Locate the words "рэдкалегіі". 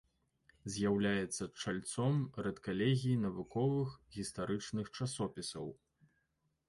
2.47-3.21